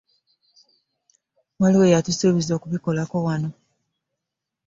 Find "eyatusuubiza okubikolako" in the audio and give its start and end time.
1.87-3.15